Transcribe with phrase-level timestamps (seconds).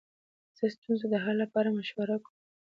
[0.57, 2.35] زه د ستونزو د حل لپاره مشوره کوم.